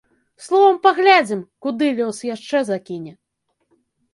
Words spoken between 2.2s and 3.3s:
яшчэ закіне!